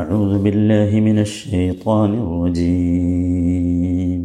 [0.00, 4.22] أعوذ بالله من الشيطان الرجيم.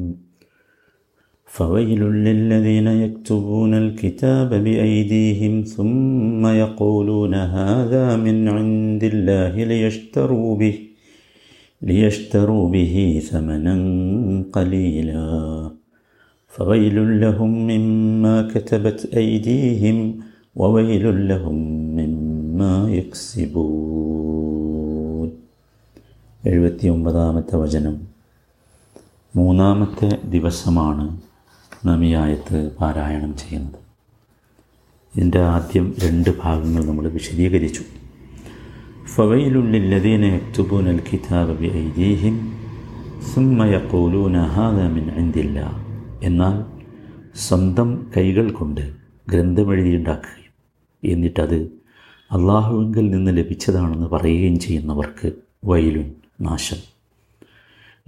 [1.46, 10.80] فويل للذين يكتبون الكتاب بأيديهم ثم يقولون هذا من عند الله ليشتروا به
[11.82, 13.76] ليشتروا به ثمنا
[14.54, 15.72] قليلا.
[16.48, 19.98] فويل لهم مما كتبت أيديهم
[20.56, 21.58] وويل لهم
[21.98, 24.37] مما يكسبون.
[26.46, 28.08] എഴുപത്തി ഒമ്പതാമത്തെ വചനം.
[29.36, 31.22] മൂന്നാമത്തെ ദിവസമാണ്
[31.86, 33.80] നമിയായത്ത് പാരായണം ചെയ്യുന്നത്.
[35.16, 37.82] ഇതിന്റെ ആദ്യം രണ്ട് ഭാഗങ്ങൾ നമ്മൾ വിശദീകരിച്ചു.
[39.16, 41.68] ഫവയിലുള്ളില്ലതീന യക്തുബൂൻ അൽ കിതാബ് ബി
[43.68, 44.38] യഖൂലൂന
[44.88, 45.32] മിൻ
[46.24, 46.66] എന്നാൽ
[47.36, 48.94] സ്വന്തം കൈകൾ കൊണ്ട്
[49.30, 50.54] ഗ്രന്ഥമെഴുതിയുണ്ടാക്കുകയും
[51.04, 51.56] എന്നിട്ടത്
[52.32, 55.32] അള്ളാഹുവിങ്കിൽ നിന്ന് ലഭിച്ചതാണെന്ന് പറയുകയും ചെയ്യുന്നവർക്ക്
[55.66, 56.78] വയലുൻ നാശം.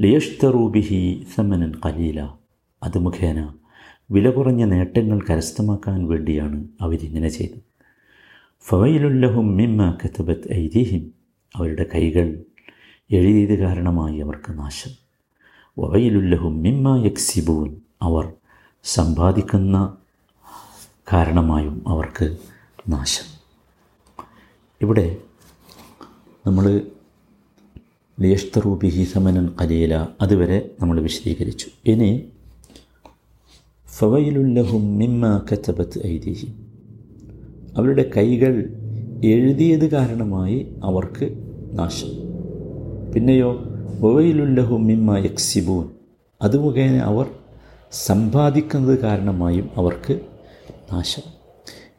[0.01, 2.21] ലിയഷ്തറൂബിഹി സമനൻ കലീല
[2.83, 3.53] അത് മുഖേന
[4.11, 7.61] വില കുറഞ്ഞ നേട്ടങ്ങൾ കരസ്ഥമാക്കാൻ വേണ്ടിയാണ് അവരിങ്ങനെ ചെയ്തത്.
[8.61, 11.13] ഫവയിലുല്ലഹും മിമ്മ കത്തബത്ത് ഐതിഹിം
[11.55, 12.43] അവരുടെ കൈകൾ
[13.11, 14.91] എഴുതിയത് കാരണമായി അവർക്ക് നാശം.
[15.79, 17.81] വവയിലുല്ലഹും മിമ്മ യക്സിബൂൻ.
[18.01, 18.33] അവർ
[18.83, 19.97] സമ്പാദിക്കുന്ന
[21.13, 22.37] കാരണമായും അവർക്ക്
[22.87, 23.39] നാശം.
[24.81, 25.17] ഇവിടെ
[26.45, 26.81] നമ്മൾ
[28.21, 31.67] ലിയഷ്തറൂബിഹി സമനൻ കലീല അതുവരെ നമ്മൾ വിശദീകരിച്ചു.
[31.85, 32.23] ഇനി
[33.97, 36.53] ഫവയിലുല്ലഹും മിമ്മ കച്ചബത്ത് ഐതിഹി
[37.77, 38.73] അവരുടെ കൈകൾ
[39.23, 41.29] എഴുതിയത് കാരണമായി അവർക്ക്
[41.73, 42.07] നാശം.
[43.13, 43.63] പിന്നെയോ
[43.99, 45.89] വവയിലുല്ലഹും മിമ്മ യക്സിബൂൻ.
[46.41, 47.27] അത് മുഖേന അവർ
[47.91, 50.19] സമ്പാദിക്കുന്നത് കാരണമായും അവർക്ക്
[50.93, 51.21] നാശം.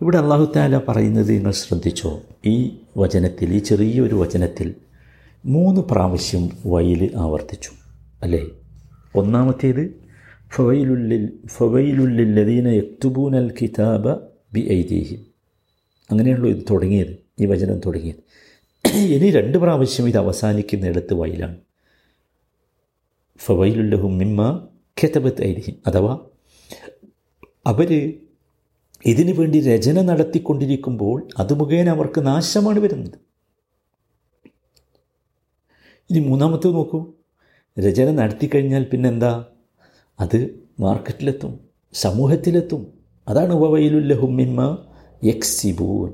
[0.00, 2.20] ഇവിടെ അള്ളാഹുത്താല പറയുന്നത് നിങ്ങൾ ശ്രദ്ധിച്ചോ?
[2.46, 4.74] ഈ വചനത്തിൽ ഈ ചെറിയൊരു വചനത്തിൽ
[5.44, 7.70] മൂന്ന് പ്രാവശ്യം വയിൽ ആവർത്തിച്ചു.
[8.22, 8.46] അല്ലേ?
[9.14, 10.00] ഒന്നാമത്തേത്
[10.55, 14.09] ഫവയിലുള്ളിൽ ഫവയിലുള്ളില്ലതീന യക്തുബൂനൽ കിതാബ
[14.53, 15.26] ബി ഐദീഹിം
[16.10, 18.16] അങ്ങനെയുള്ള ഇത് തുടങ്ങിയത് ഈ വചനം തുടങ്ങിയത്.
[18.97, 21.56] ഇനി രണ്ട് പ്രാവശ്യം ഇത് അവസാനിക്കുന്നിടത്ത് വയലാണ്.
[23.38, 24.66] ഫവയിലുല്ലഹും മിമ്മ
[25.03, 26.19] ഖെതബത്ത് ഐതിഹ്യം അഥവാ
[27.66, 28.19] അവർ
[29.06, 33.29] ഇതിനു വേണ്ടി രചന നടത്തിക്കൊണ്ടിരിക്കുമ്പോൾ അത് മുഖേന അവർക്ക് നാശമാണ് വരുന്നത്.
[36.10, 37.06] ഇനി മൂന്നാമത്തെ നോക്കൂ.
[37.78, 39.44] രചന നടത്തി കഴിഞ്ഞാൽ പിന്നെന്താ?
[40.21, 40.38] അത്
[40.81, 41.60] മാർക്കറ്റിലെത്തും
[41.93, 42.87] സമൂഹത്തിലെത്തും.
[43.28, 44.78] അതാണ് വവയിലുല്ലഹും ഹുമ്മിന്മ
[45.25, 46.10] യക്സിബൂൻ.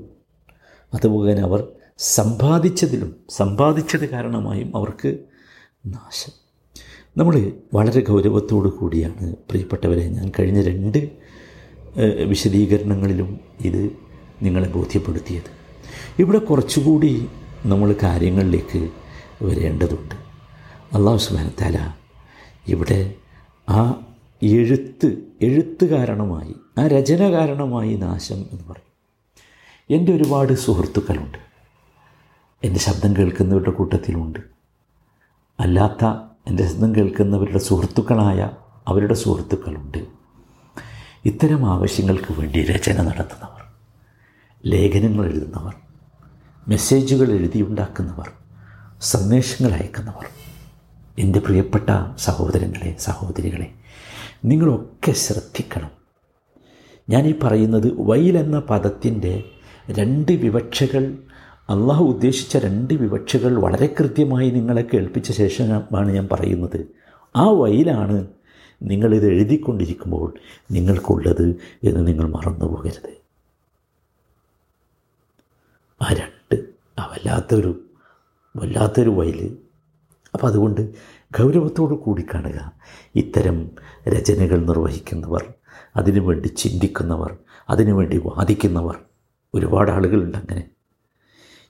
[0.93, 5.17] അതുപോലെ മുഖേന അവർ സമ്പാദിച്ചതിലും സമ്പാദിച്ചത് കാരണമായും അവർക്ക്
[5.85, 6.33] നാശം.
[7.17, 11.09] നമ്മൾ വളരെ ഗൗരവത്തോടു കൂടിയാണ് പ്രിയപ്പെട്ടവരെ ഞാൻ കഴിഞ്ഞ രണ്ട്
[12.27, 13.81] വിശദീകരണങ്ങളിലും ഇത്
[14.41, 15.49] നിങ്ങളെ ബോധ്യപ്പെടുത്തിയത്.
[16.19, 17.27] ഇവിടെ കുറച്ചുകൂടി
[17.65, 18.89] നമ്മൾ കാര്യങ്ങളിലേക്ക്
[19.43, 20.15] വരേണ്ടതുണ്ട്.
[20.95, 21.93] അള്ളാഹു സുബാനത്താല
[22.67, 23.15] ഇവിടെ
[23.69, 23.99] ആ
[24.43, 28.87] എഴുത്ത് എഴുത്ത് കാരണമായി ആ രചന കാരണമായി നാശം എന്ന് പറയും.
[29.89, 31.37] എന്റെ ഒരുപാട് സുഹൃത്തുക്കളുണ്ട്.
[32.63, 34.39] എന്റെ ശബ്ദം കേൾക്കുന്നവരുടെ കൂട്ടത്തിലുണ്ട്.
[35.59, 36.05] അല്ലാത്ത
[36.47, 38.49] എന്റെ ശബ്ദം കേൾക്കുന്നവരുടെ സുഹൃത്തുക്കളായ
[38.87, 39.97] അവരുടെ സുഹൃത്തുക്കളുണ്ട്.
[41.25, 43.63] ഇത്തരം ആവശ്യങ്ങൾക്ക് വേണ്ടി രചന നടത്തുന്നവർ
[44.65, 45.75] ലേഖനങ്ങൾ എഴുതുന്നവർ
[46.67, 48.31] മെസ്സേജുകൾ എഴുതിയുണ്ടാക്കുന്നവർ
[49.01, 50.25] സന്ദേശങ്ങൾ അയക്കുന്നവർ.
[51.19, 53.73] എന്റെ പ്രിയപ്പെട്ട സഹോദരങ്ങളെ സഹോദരികളെ
[54.45, 55.91] നിങ്ങളൊക്കെ ശ്രദ്ധിക്കണം.
[57.09, 59.43] ഞാൻ ഈ പറയുന്നത് വൈൽ എന്ന പദത്തിന്റെ
[59.91, 61.17] രണ്ട് വിവക്ഷകൾ
[61.69, 66.87] അള്ളാഹു ഉദ്ദേശിച്ച രണ്ട് വിവക്ഷകൾ വളരെ കൃത്യമായി നിങ്ങളെ കേൾപ്പിച്ച ശേഷമാണ് ഞാൻ പറയുന്നത്.
[67.35, 68.27] ആ വയിലാണ്
[68.83, 70.33] നിങ്ങളിത് എഴുതിക്കൊണ്ടിരിക്കുമ്പോൾ
[70.71, 73.17] നിങ്ങൾക്കുള്ളത് എന്ന് നിങ്ങൾ മറന്നു പോകരുത്
[76.01, 76.65] ആ രണ്ട്
[76.99, 77.83] ആ വല്ലാത്തൊരു
[78.57, 79.57] വല്ലാത്തൊരു വയൽ
[80.33, 80.93] അപ്പോൾ അതുകൊണ്ട്
[81.39, 82.71] ഗൗരവത്തോടു കൂടി കാണുക.
[83.15, 83.71] ഇത്തരം
[84.09, 85.53] രചനകൾ നിർവഹിക്കുന്നവർ
[85.95, 87.37] അതിനുവേണ്ടി ചിന്തിക്കുന്നവർ
[87.69, 88.97] അതിനുവേണ്ടി വാദിക്കുന്നവർ
[89.53, 90.63] ഒരുപാട് ആളുകളുണ്ട് അങ്ങനെ.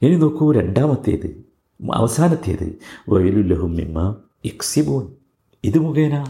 [0.02, 1.46] ഇനി നോക്കൂ രണ്ടാമത്തേത്
[1.94, 2.78] അവസാനത്തേത്.
[3.10, 4.16] വയലുല്ലഹും മിമ്മ
[4.46, 5.08] എക്സിബോൺ
[5.64, 6.26] ഇത് മുഖേന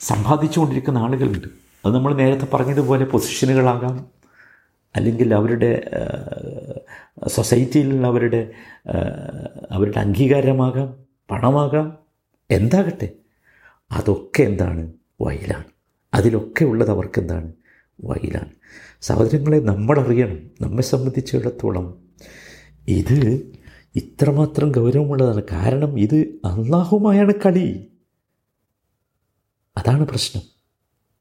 [0.00, 1.48] സമ്പാദിച്ചുകൊണ്ടിരിക്കുന്ന ആളുകളുണ്ട്.
[1.84, 4.15] അത് നമ്മൾ നേരത്തെ പറഞ്ഞതുപോലെ പൊസിഷനുകളാകാം.
[4.96, 5.90] അല്ലെങ്കിൽ അവരുടെ
[7.26, 8.50] സൊസൈറ്റിയിലുള്ള അവരുടെ
[9.70, 11.98] അവരുടെ അംഗീകാരമാകാം പണമാകാം
[12.50, 13.08] എന്താകട്ടെ?
[13.92, 14.92] അതൊക്കെ എന്താണ്?
[15.20, 15.64] വയലാണ്.
[16.14, 17.52] അതിലൊക്കെ ഉള്ളത് അവർക്ക് എന്താണ്?
[18.04, 18.50] വയലാണ്.
[19.00, 20.50] സഹോദരങ്ങളെ നമ്മളറിയണം.
[20.60, 22.02] നമ്മെ സംബന്ധിച്ചിടത്തോളം
[22.88, 23.52] ഇത്
[23.96, 25.42] ഇത്രമാത്രം ഗൗരവമുള്ളതാണ്.
[25.52, 27.92] കാരണം ഇത് അള്ളാഹുമായാണ് കളി.
[29.76, 30.42] അതാണ് പ്രശ്നം.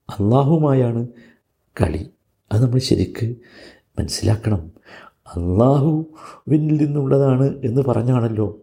[0.09, 1.07] അള്ളാഹുമായാണ്
[1.81, 2.09] കളി.
[2.55, 3.35] അത് നമ്മൾ ശരിക്ക്
[3.99, 4.71] മനസ്സിലാക്കണം.
[5.27, 8.57] അള്ളാഹുവിൽ നിന്നുള്ളതാണ് എന്ന് പറഞ്ഞാണല്ലോ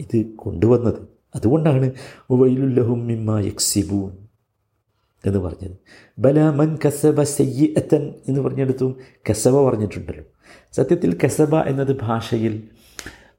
[0.00, 0.94] ഇത് കൊണ്ടുവന്നത്.
[1.34, 1.92] അതുകൊണ്ടാണ്
[2.30, 4.10] വൈലുല്ലഹും മിമ്മ യക്സിബൂൻ
[5.26, 5.76] എന്ന് പറഞ്ഞത്.
[6.18, 8.96] ബല മൻ കസബ സയ്യത്തൻ എന്ന് പറഞ്ഞെടുത്തും
[9.30, 10.24] കസബ പറഞ്ഞിട്ടുണ്ടല്ലോ.
[10.72, 12.62] സത്യത്തിൽ കസബ എന്നത് ഭാഷയിൽ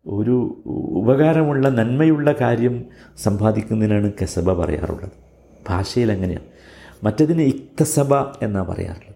[0.08, 2.86] ഒരു ഉപകാരമുള്ള നന്മയുള്ള കാര്യം
[3.24, 5.12] സമ്പാദിക്കുന്നതിനാണ് കസബ പറയാറുള്ളത്.
[5.70, 6.46] ഭാഷയിൽ അങ്ങനെയാണ്.
[7.04, 9.11] മറ്റതിന് ഇക്തസബ എന്നാണ് പറയാറുള്ളത്.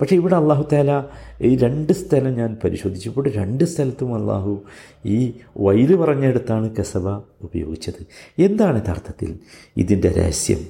[0.00, 1.04] പക്ഷേ ഇവിടെ അള്ളാഹു താല
[1.42, 3.10] ഈ രണ്ട് സ്ഥലം ഞാൻ പരിശോധിച്ചു.
[3.10, 4.62] ഇവിടെ രണ്ട് സ്ഥലത്തും അള്ളാഹു
[5.06, 7.08] ഈ വൈൽ പറഞ്ഞെടുത്താണ് കസബ
[7.42, 8.06] ഉപയോഗിച്ചത്.
[8.38, 9.38] എന്താണ് യഥാർത്ഥത്തിൽ
[9.76, 10.66] ഇതിന്റെ രഹസ്യം?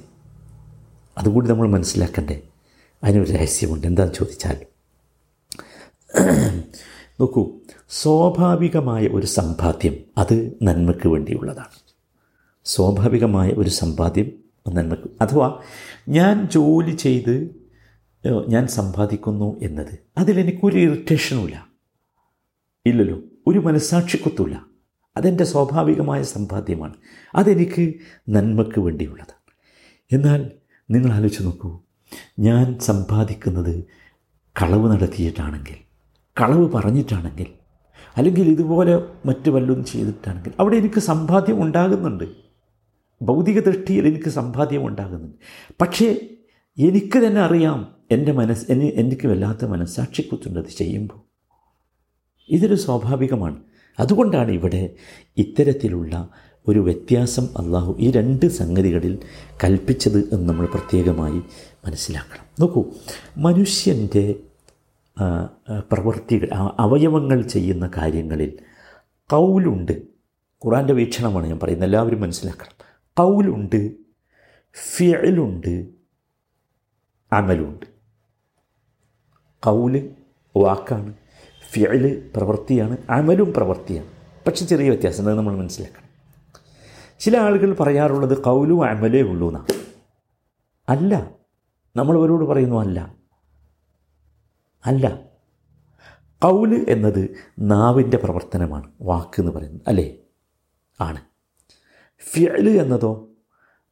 [1.17, 2.41] അതുകൂടി നമ്മൾ മനസ്സിലാക്കണ്ടേ.
[3.03, 3.87] അതിനൊരു രഹസ്യമുണ്ട്.
[3.87, 4.57] എന്താണെന്ന് ചോദിച്ചാൽ
[7.21, 7.51] നോക്കൂ
[7.89, 11.89] സ്വാഭാവികമായ ഒരു സമ്പാദ്യം അത് നന്മയ്ക്ക് വേണ്ടിയുള്ളതാണ്.
[12.65, 14.31] സ്വാഭാവികമായ ഒരു സമ്പാദ്യം
[14.73, 15.59] നന്മയ്ക്ക് അഥവാ
[16.09, 17.58] ഞാൻ ജോലി ചെയ്ത്
[18.25, 19.99] ഞാൻ സമ്പാദിക്കുന്നു എന്നത്.
[20.17, 21.67] അതിലെനിക്കൊരു ഇറിറ്റേഷനുമില്ല.
[22.85, 24.65] ഇല്ലല്ലോ ഒരു മനസ്സാക്ഷിക്കുത്തുമില്ല.
[25.17, 26.93] അതെന്റെ സ്വാഭാവികമായ സമ്പാദ്യമാണ്.
[27.35, 27.93] അതെനിക്ക്
[28.29, 29.51] നന്മയ്ക്ക് വേണ്ടിയുള്ളതാണ്.
[30.11, 30.51] എന്നാൽ
[30.91, 31.79] നിങ്ങൾ ആലോചിച്ച് നോക്കൂ.
[32.39, 33.83] ഞാൻ സമ്പാദിക്കുന്നത്
[34.61, 35.75] കളവ് നടത്തിയിട്ടാണെങ്കിൽ
[36.41, 37.45] കളവ് പറഞ്ഞിട്ടാണെങ്കിൽ
[38.17, 42.23] അല്ലെങ്കിൽ ഇതുപോലെ മറ്റു വല്ലതും ചെയ്തിട്ടാണെങ്കിൽ അവിടെ എനിക്ക് സമ്പാദ്യം ഉണ്ടാകുന്നുണ്ട്.
[43.21, 45.35] ഭൗതിക ദൃഷ്ടിയിൽ എനിക്ക് സമ്പാദ്യം ഉണ്ടാകുന്നുണ്ട്.
[45.81, 46.29] പക്ഷേ
[46.77, 51.19] എനിക്ക് തന്നെ അറിയാം എന്റെ മനസ്സ് എന്നെ എനിക്ക് വല്ലാത്ത മനസ്സാക്ഷിക്കുത്തുണ്ട് അത് ചെയ്യുമ്പോൾ.
[52.49, 53.55] ഇതൊരു സ്വാഭാവികമാണ്.
[53.99, 54.95] അതുകൊണ്ടാണ് ഇവിടെ
[55.37, 56.29] ഇത്തരത്തിലുള്ള
[56.67, 59.19] ഒരു വ്യത്യാസം അള്ളാഹു ഈ രണ്ട് സംഗതികളിൽ
[59.63, 61.41] കൽപ്പിച്ചത് എന്ന് നമ്മൾ പ്രത്യേകമായി
[61.85, 62.45] മനസ്സിലാക്കണം.
[62.59, 62.85] നോക്കൂ
[63.37, 64.35] മനുഷ്യന്റെ
[65.91, 68.57] പ്രവൃത്തികൾ അവയവങ്ങൾ ചെയ്യുന്ന കാര്യങ്ങളിൽ
[69.31, 69.91] കൗലുണ്ട്.
[70.65, 72.75] ഖുറാന്റെ വീക്ഷണമാണ് ഞാൻ പറയുന്നത് എല്ലാവരും മനസ്സിലാക്കണം.
[73.17, 73.91] കൗലുണ്ട്
[74.95, 75.87] ഫിയലുണ്ട്
[77.33, 77.98] അമലുണ്ട്.
[79.63, 80.09] കൗൽ
[80.57, 81.13] വാക്കാണ്
[81.71, 84.07] ഫിയൽ പ്രവൃത്തിയാണ് അമലും പ്രവൃത്തിയാണ്.
[84.47, 86.09] പക്ഷെ ചെറിയ വ്യത്യാസം നമ്മൾ മനസ്സിലാക്കണം.
[87.19, 89.65] ചില ആളുകൾ പറയാറുള്ളത് കൗലും അമലേ ഉള്ളൂ എന്നാണ്.
[90.89, 91.35] അല്ല
[91.95, 93.15] നമ്മളവരോട് പറയുന്നു അല്ല.
[94.85, 95.19] അല്ല
[96.43, 100.17] കൗൽ എന്നത് നാവിന്റെ പ്രവർത്തനമാണ് വാക്ക് എന്ന് പറയുന്നത് അല്ലേ?
[101.01, 101.21] ആണ്.
[102.17, 103.29] ഫിയൽ എന്നതോ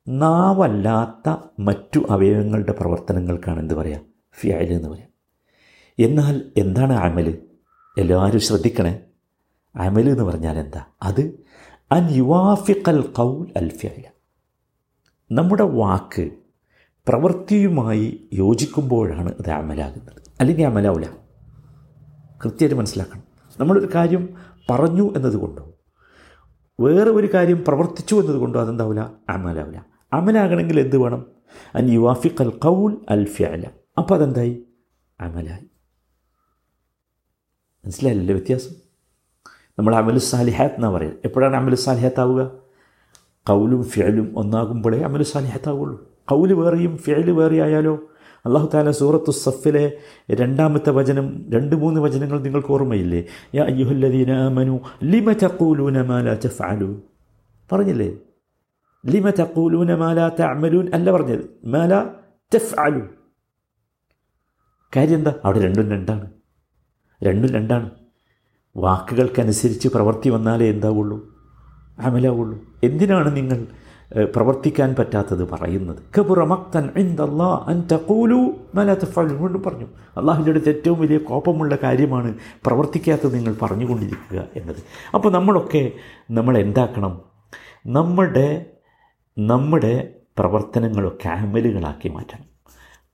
[0.07, 3.99] നാവല്ലാത്ത മറ്റു അവയവങ്ങളുടെ പ്രവർത്തനങ്ങൾക്കാണ് എന്ത് പറയുക
[4.33, 5.16] ഫിയൽ എന്ന് പറയാം.
[5.99, 7.37] എന്നാൽ എന്താണ് അമൽ?
[7.97, 8.99] എല്ലാവരും ശ്രദ്ധിക്കണേ.
[9.75, 10.85] അമൽ എന്ന് പറഞ്ഞാൽ എന്താ?
[11.03, 11.39] അത്
[11.91, 14.03] അൻ യുവാഫിക്കൽ കൗൽ അൽ ഫിയല
[15.31, 16.29] നമ്മുടെ വാക്ക്
[17.07, 20.21] പ്രവൃത്തിയുമായി യോജിക്കുമ്പോഴാണ് അത് അമലാകുന്നത്.
[20.39, 21.05] അല്ലെങ്കിൽ അമലാവില്ല
[22.43, 23.23] കൃത്യമായിട്ട് മനസ്സിലാക്കണം.
[23.59, 24.29] നമ്മളൊരു കാര്യം
[24.69, 25.73] പറഞ്ഞു എന്നതുകൊണ്ടോ
[26.79, 31.25] വേറെ ഒരു കാര്യം പ്രവർത്തിച്ചു എന്നതുകൊണ്ടോ അതെന്താവില്ല അമലാവില്ല അമലാകണമെങ്കിൽ എന്ത് വേണം?
[31.75, 33.65] അൻ യുവാഫിഖൽ കൗൽ അൽ ഫിയല
[33.97, 34.63] അപ്പോൾ അതെന്തായി
[35.21, 35.76] അമലായി.
[37.87, 38.73] മനസ്സിലായില്ലേ വ്യത്യാസം?
[39.77, 42.41] നമ്മൾ അമലു സാലിഹാത്ത് എന്നാണ് പറയുന്നത് എപ്പോഴാണ് അമലു സാലിഹാത്ത് ആവുക
[43.47, 45.97] കൗലും ഫിയലും ഒന്നാകുമ്പോഴേ അമലു സാലിഹാത്ത് ആവുള്ളൂ
[46.31, 47.93] കൗൽ വേറെയും ഫിയൽ വേറെ ആയാലോ?
[48.45, 49.83] അള്ളാഹു താല സൂറത്തു സഫിലെ
[50.39, 53.21] രണ്ടാമത്തെ വചനം രണ്ട് മൂന്ന് വചനങ്ങൾ നിങ്ങൾക്ക് ഓർമ്മയില്ലേ?
[53.57, 54.75] യാ അയ്യുഹല്ലദീന ആമനു
[55.11, 56.95] ലിമ തഖൂലൂന മാ ലാ തഫ്അലൂൻ
[57.69, 58.09] പറഞ്ഞില്ലേ?
[59.03, 61.45] ലിമ തഖൂലൂന മാ ലാ തഅമലൂൻ അല്ല പറഞ്ഞത്.
[61.75, 61.99] മാ ലാ
[62.51, 63.07] തഫ്അലൂൻ
[64.93, 65.33] കാര്യം എന്താ?
[65.45, 66.25] അവിടെ രണ്ടും രണ്ടാണ്.
[67.23, 67.89] രണ്ടും രണ്ടാണ്.
[68.77, 71.37] വാക്കുകൾക്കനുസരിച്ച് പ്രവൃത്തി വന്നാലേ എന്താവുള്ളൂ?
[71.99, 72.59] അമലാവുള്ളൂ.
[72.83, 73.67] എന്തിനാണ് നിങ്ങൾ
[74.35, 75.97] പ്രവർത്തിക്കാൻ പറ്റാത്തത് പറയുന്നത്?
[79.37, 79.85] കൊണ്ട് പറഞ്ഞു.
[80.17, 84.75] അള്ളാഹുവിന്റെ അടുത്ത് ഏറ്റവും വലിയ കോപമുള്ള കാര്യമാണ് പ്രവർത്തിക്കാത്തത് നിങ്ങൾ പറഞ്ഞുകൊണ്ടിരിക്കുക എന്നത്.
[85.15, 85.91] അപ്പോൾ നമ്മളൊക്കെ
[86.31, 87.21] നമ്മൾ എന്താക്കണം?
[87.85, 88.65] നമ്മുടെ
[89.39, 92.45] നമ്മുടെ പ്രവർത്തനങ്ങളൊക്കെ അമലുകളാക്കി മാറ്റണം.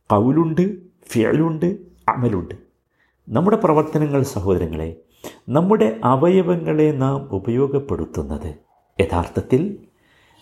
[0.10, 1.66] കൗലുണ്ട് ഫിയലുണ്ട്
[2.10, 2.73] അമലുണ്ട്.
[3.30, 4.96] നമ്മുടെ പ്രവർത്തനങ്ങൾ സഹോദരങ്ങളെ
[5.50, 8.56] നമ്മുടെ അവയവങ്ങളെ നാം ഉപയോഗപ്പെടുത്തുന്നത്
[9.02, 9.78] യഥാർത്ഥത്തിൽ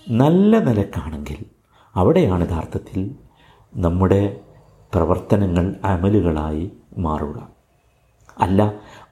[0.10, 1.46] നല്ല നിലക്കാണെങ്കിൽ
[1.96, 3.16] അവിടെയാണ് യഥാർത്ഥത്തിൽ
[3.78, 4.40] നമ്മുടെ
[4.94, 7.48] പ്രവർത്തനങ്ങൾ അമലുകളായി മാറുക.
[8.40, 8.64] അല്ല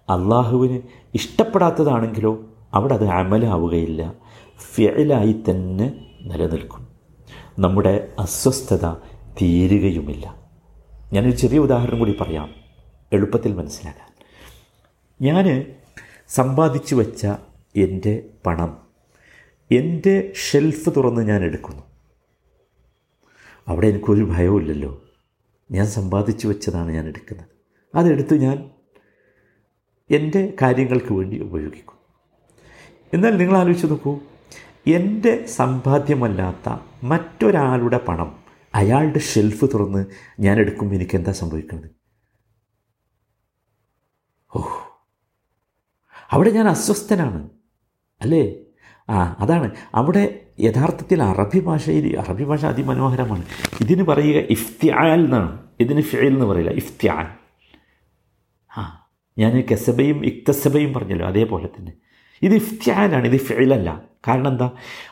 [0.09, 0.81] അള്ളാഹുവിന്
[1.15, 4.13] ഇഷ്ടപ്പെടാത്തതാണെങ്കിലോ അവിടെ അത് അമലാവുകയില്ല.
[4.57, 6.87] ഫിയലായി തന്നെ നിലനിൽക്കും.
[7.59, 8.93] നമ്മുടെ അസ്വസ്ഥത
[9.41, 10.35] തീരുകയുമില്ല.
[11.13, 12.58] ഞാനൊരു ചെറിയ ഉദാഹരണം കൂടി പറയാം.
[13.13, 14.25] എളുപ്പത്തിൽ മനസ്സിലാക്കാൻ.
[15.21, 15.75] ഞാൻ
[16.27, 17.27] സമ്പാദിച്ചു വച്ച
[17.75, 18.77] എന്റെ പണം
[19.71, 21.83] എന്റെ ഷെൽഫ് തുറന്ന് ഞാൻ എടുക്കുന്നു.
[23.67, 25.01] അവിടെ എനിക്കൊരു ഭയവുമില്ലല്ലോ.
[25.71, 27.45] ഞാൻ സമ്പാദിച്ചു വെച്ചതാണ് ഞാൻ എടുക്കുന്നത്.
[27.95, 28.69] അതെടുത്ത് ഞാൻ
[30.11, 31.93] എന്റെ കാര്യങ്ങൾക്ക് വേണ്ടി ഉപയോഗിക്കും.
[33.13, 34.19] എന്നാൽ നിങ്ങൾ ആലോചിച്ച് നോക്കൂ
[34.87, 38.43] എന്റെ സമ്പാദ്യമല്ലാത്ത മറ്റൊരാളുടെ പണം
[38.75, 40.05] അയാളുടെ ഷെൽഫ് തുറന്ന്
[40.39, 41.98] ഞാൻ എടുക്കുമ്പോൾ എനിക്ക് എന്താ സംഭവിക്കുന്നത്?
[46.31, 47.49] അവിടെ ഞാൻ അസ്വസ്ഥനാണ്.
[48.21, 48.53] അല്ലേ?
[49.09, 49.71] ആ അതാണ്.
[49.95, 53.45] അവിടെ യഥാർത്ഥത്തിൽ അറബി ഭാഷയിൽ അറബി ഭാഷ അതിമനോഹരമാണ്.
[53.81, 55.67] ഇതിന് പറയുക ഇഫ്തിയാൽ എന്നാണ്.
[55.79, 56.71] ഇതിന് ഫിയൽ എന്ന് പറയില്ല.
[56.71, 57.27] ഇഫ്തിയാൽ.
[58.77, 61.91] ആ ഞാൻ കെസബയും ഇക്തസബയും പറഞ്ഞല്ലോ അതേപോലെ തന്നെ.
[62.41, 64.01] ഇത് ഇഫ്തിയാലാണ് ഇത് ഫിയലല്ല.
[64.27, 64.71] കാരണം എന്താ?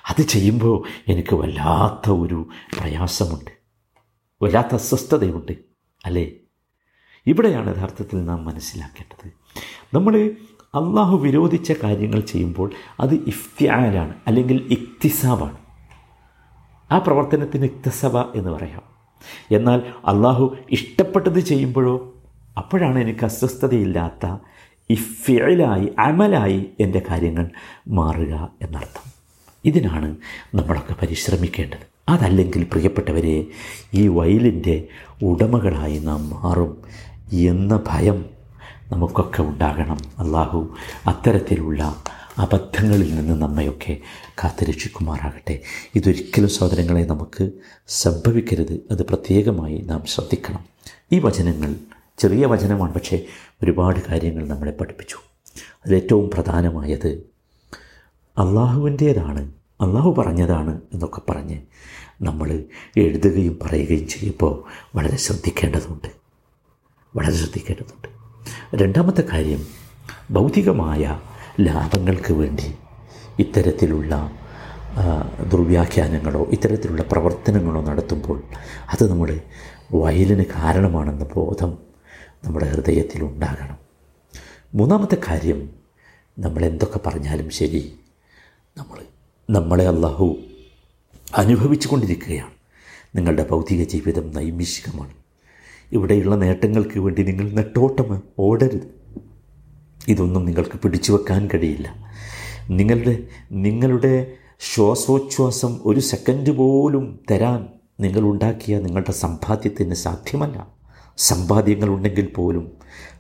[0.10, 3.52] അത് ചെയ്യുമ്പോൾ എനിക്ക് വല്ലാത്ത ഒരു പ്രയാസമുണ്ട്.
[4.42, 5.52] വല്ലാത്ത അസ്വസ്ഥതയുണ്ട്
[6.06, 6.32] അല്ലേ?
[7.28, 9.32] ഇവിടെയാണ് യഥാർത്ഥത്തിൽ നാം മനസ്സിലാക്കേണ്ടത്.
[9.96, 10.32] നമ്മൾ
[10.78, 15.58] അള്ളാഹു വിരോധിച്ച കാര്യങ്ങൾ ചെയ്യുമ്പോൾ അത് ഇഫ്തിയാലാണ് അല്ലെങ്കിൽ ഇക്തിസാബാണ്
[16.92, 18.84] ആ പ്രവർത്തനത്തിന് ഇക്തസബ എന്ന് പറയാം.
[19.52, 22.14] എന്നാൽ അള്ളാഹു ഇഷ്ടപ്പെട്ടത് ചെയ്യുമ്പോഴോ
[22.58, 24.26] അപ്പോഴാണ് എനിക്ക് അസ്വസ്ഥതയില്ലാത്ത
[24.90, 27.50] ഇഫ്യലായി അമലായി എന്റെ കാര്യങ്ങൾ
[27.88, 29.06] മാറുക എന്നർത്ഥം.
[29.66, 30.16] ഇതിനാണ്
[30.56, 31.86] നമ്മളൊക്കെ പരിശ്രമിക്കേണ്ടത്.
[32.10, 33.48] അതല്ലെങ്കിൽ പ്രിയപ്പെട്ടവരെ
[33.94, 34.76] ഈ വയലിന്റെ
[35.24, 36.72] ഉടമകളായി നാം മാറും
[37.34, 38.37] എന്ന ഭയം
[38.92, 39.98] നമുക്കൊക്കെ ഉണ്ടാകണം.
[40.18, 40.76] അള്ളാഹു
[41.08, 42.04] അത്തരത്തിലുള്ള
[42.38, 43.98] അബദ്ധങ്ങളിൽ നിന്ന് നമ്മയൊക്കെ
[44.44, 45.62] കാത്തുരക്ഷിക്കുമാറാകട്ടെ.
[45.96, 47.52] ഇതൊരിക്കലും സഹോദരങ്ങളെ നമുക്ക്
[47.88, 48.88] സംഭവിക്കരുത്.
[48.92, 50.66] അത് പ്രത്യേകമായി നാം ശ്രദ്ധിക്കണം.
[51.12, 51.76] ഈ വചനങ്ങൾ
[52.18, 53.26] ചെറിയ വചനമാണ് പക്ഷേ
[53.64, 55.16] ഒരുപാട് കാര്യങ്ങൾ നമ്മളെ പഠിപ്പിച്ചു.
[55.86, 57.08] അതിലേറ്റവും പ്രധാനമായത്
[58.38, 59.52] അള്ളാഹുവിന്റേതാണ്
[59.82, 61.62] അള്ളാഹു പറഞ്ഞതാണ് എന്നൊക്കെ പറഞ്ഞ്
[62.22, 62.64] നമ്മൾ
[62.98, 64.64] എഴുതുകയും പറയുകയും ചെയ്യുമ്പോൾ
[64.96, 66.08] വളരെ ശ്രദ്ധിക്കേണ്ടതുണ്ട്.
[67.16, 68.17] വളരെ ശ്രദ്ധിക്കേണ്ടതുണ്ട്.
[68.76, 69.68] രണ്ടാമത്തെ കാര്യം
[70.32, 71.20] ഭൗതികമായ
[71.60, 72.74] ലാഭങ്ങൾക്ക് വേണ്ടി
[73.40, 74.32] ഇത്തരത്തിലുള്ള
[75.52, 78.44] ദുർവ്യാഖ്യാനങ്ങളോ ഇത്തരത്തിലുള്ള പ്രവർത്തനങ്ങളോ നടത്തുമ്പോൾ
[78.94, 79.42] അത് നമ്മുടെ
[79.94, 81.78] വയലിന് കാരണമാണെന്ന ബോധം
[82.46, 83.78] നമ്മുടെ ഹൃദയത്തിൽ ഉണ്ടാകണം.
[84.76, 85.70] മൂന്നാമത്തെ കാര്യം
[86.40, 88.00] നമ്മളെന്തൊക്കെ പറഞ്ഞാലും ശരി
[88.78, 88.98] നമ്മൾ
[89.50, 90.36] നമ്മളെ അള്ളാഹു
[91.36, 92.54] അനുഭവിച്ചു കൊണ്ടിരിക്കുകയാണ്
[93.16, 95.14] നിങ്ങളുടെ ഭൗതിക ജീവിതം നൈമിഷികമാണ്.
[95.92, 98.98] ഇവിടെയുള്ള നേട്ടങ്ങൾക്ക് വേണ്ടി നിങ്ങൾ നെട്ടോട്ടം ഓടരുത്.
[100.08, 102.08] ഇതൊന്നും നിങ്ങൾക്ക് പിടിച്ചു വെക്കാൻ കഴിയില്ല.
[102.70, 107.68] നിങ്ങളുടെ നിങ്ങളുടെ ശ്വാസോച്ഛ്വാസം ഒരു സെക്കൻഡ് പോലും തരാൻ
[108.00, 110.68] നിങ്ങളുണ്ടാക്കിയ നിങ്ങളുടെ സമ്പാദ്യത്തിന് സാധ്യമല്ല.
[111.18, 112.72] സമ്പാദ്യങ്ങളുണ്ടെങ്കിൽ പോലും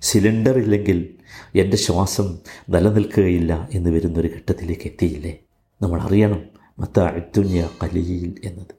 [0.01, 1.13] സിലിണ്ടർ ഇല്ലെങ്കിൽ
[1.55, 2.37] എന്റെ ശ്വാസം
[2.69, 5.39] നിലനിൽക്കുകയില്ല എന്ന് വരുന്നൊരു ഘട്ടത്തിലേക്ക് എത്തിയില്ലേ?
[5.81, 6.43] നമ്മൾ അറിയണം
[6.79, 8.77] മത്ത അഴുത്തുഞ്ഞ കലിയിൽ എന്നത്.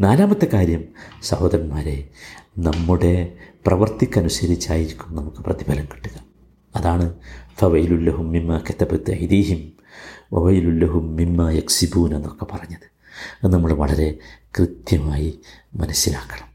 [0.00, 0.84] നാലാമത്തെ കാര്യം
[1.22, 2.08] സഹോദരന്മാരെ
[2.58, 3.36] നമ്മുടെ
[3.66, 6.24] പ്രവർത്തിക്കനുസരിച്ചായിരിക്കും നമുക്ക് പ്രതിഫലം കിട്ടുക.
[6.76, 7.14] അതാണ്
[7.58, 9.72] ഫവയിലുല്ലഹും മിമ്മ കെത്തപ്പത്ത് ഐതീഹിം
[10.32, 12.90] വവയിലുല്ലഹും മിമ്മ യക്സിബൂൻ എന്നൊക്കെ പറഞ്ഞത്.
[13.44, 14.18] അത് നമ്മൾ വളരെ
[14.58, 15.40] കൃത്യമായി
[15.74, 16.48] മനസ്സിലാക്കണം.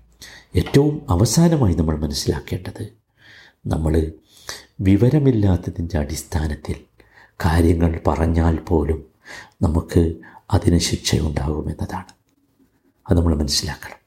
[0.56, 2.88] ഏറ്റവും അവസാനമായി നമ്മൾ മനസ്സിലാക്കേണ്ടത്
[3.66, 4.12] നമ്മൾ
[4.80, 6.76] വിവരമില്ലാത്തതിന്റെ അടിസ്ഥാനത്തിൽ
[7.46, 9.06] കാര്യങ്ങൾ പറഞ്ഞാൽ പോലും
[9.62, 10.16] നമുക്ക്
[10.52, 12.14] അതിന് ശിക്ഷയുണ്ടാകുമെന്നതാണ്.
[13.10, 14.01] അത് നമ്മൾ മനസ്സിലാക്കണം.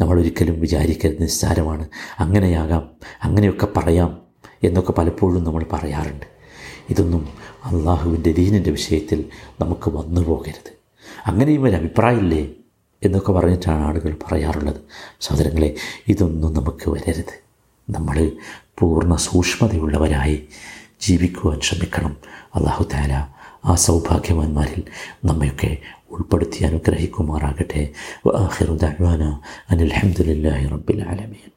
[0.00, 1.88] നമ്മൾ ഒരിക്കലും വിചാരിക്കരുത് നിസ്സാരമാണ്.
[2.18, 2.90] അങ്ങനെയാകാം
[3.22, 4.20] അങ്ങനെയൊക്കെ പറയാം
[4.62, 6.26] എന്നൊക്കെ പലപ്പോഴും നമ്മൾ പറയാറുണ്ട്.
[6.90, 7.28] ഇതൊന്നും
[7.64, 9.24] അള്ളാഹുവിന്റെ ദീനിന്റെ വിഷയത്തിൽ
[9.60, 10.72] നമുക്ക് വന്നു പോകരുത്.
[11.26, 12.48] അങ്ങനെയും ഒരു അഭിപ്രായമില്ലേ
[13.04, 14.80] എന്നൊക്കെ പറഞ്ഞിട്ടാണ് ആളുകൾ പറയാറുള്ളത്.
[15.20, 15.74] സഹോദരങ്ങളെ
[16.08, 17.48] ഇതൊന്നും നമുക്ക് വരരുത്.
[17.90, 18.32] നമ്മൾ
[18.78, 20.48] പൂർണ സൂക്ഷ്മതയുള്ളവരായി
[21.00, 22.16] ജീവിക്കുവാൻ ശ്രമിക്കണം.
[22.54, 23.26] അള്ളാഹു താല
[23.64, 24.82] ആ സൗഭാഗ്യവാന്മാരിൽ
[25.24, 25.78] നമ്മയൊക്കെ
[26.09, 27.83] ഉൾപ്പെടുത്തി അനുഗ്രഹിക്കുമാറാകട്ടെ
[29.71, 31.49] അനിൽ അലഹമുല്ലാ റബ്ബിൽ ആലമീൻ